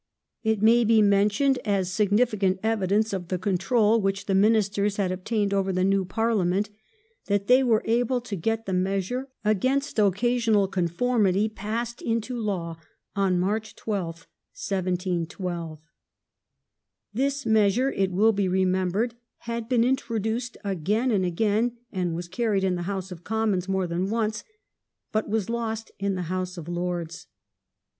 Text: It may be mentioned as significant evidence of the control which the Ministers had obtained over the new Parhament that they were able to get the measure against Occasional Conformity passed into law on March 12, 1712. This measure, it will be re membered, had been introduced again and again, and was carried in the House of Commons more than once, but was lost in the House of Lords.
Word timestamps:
It 0.41 0.63
may 0.63 0.83
be 0.83 0.99
mentioned 0.99 1.59
as 1.63 1.91
significant 1.93 2.59
evidence 2.63 3.13
of 3.13 3.27
the 3.27 3.37
control 3.37 4.01
which 4.01 4.25
the 4.25 4.33
Ministers 4.33 4.97
had 4.97 5.11
obtained 5.11 5.53
over 5.53 5.71
the 5.71 5.83
new 5.83 6.05
Parhament 6.05 6.71
that 7.27 7.45
they 7.45 7.61
were 7.61 7.83
able 7.85 8.19
to 8.21 8.35
get 8.35 8.65
the 8.65 8.73
measure 8.73 9.27
against 9.45 9.99
Occasional 9.99 10.67
Conformity 10.69 11.47
passed 11.47 12.01
into 12.01 12.35
law 12.35 12.79
on 13.15 13.39
March 13.39 13.75
12, 13.75 14.25
1712. 14.55 15.83
This 17.13 17.45
measure, 17.45 17.91
it 17.91 18.11
will 18.11 18.31
be 18.31 18.47
re 18.47 18.65
membered, 18.65 19.13
had 19.41 19.69
been 19.69 19.83
introduced 19.83 20.57
again 20.65 21.11
and 21.11 21.23
again, 21.23 21.77
and 21.91 22.15
was 22.15 22.27
carried 22.27 22.63
in 22.63 22.73
the 22.73 22.81
House 22.89 23.11
of 23.11 23.23
Commons 23.23 23.69
more 23.69 23.85
than 23.85 24.09
once, 24.09 24.43
but 25.11 25.29
was 25.29 25.47
lost 25.47 25.91
in 25.99 26.15
the 26.15 26.23
House 26.23 26.57
of 26.57 26.67
Lords. 26.67 27.27